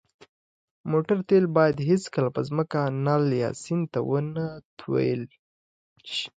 د 0.79 0.83
موټر 0.91 1.17
تېل 1.29 1.45
باید 1.57 1.77
هېڅکله 1.89 2.29
په 2.35 2.41
ځمکه، 2.47 2.79
نل، 3.05 3.25
یا 3.41 3.49
سیند 3.63 3.85
ته 3.93 3.99
ونهتوېل 4.09 5.21
ش 6.13 6.17